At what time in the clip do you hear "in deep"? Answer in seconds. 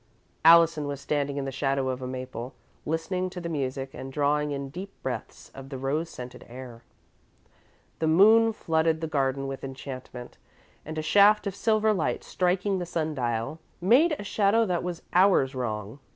4.49-4.91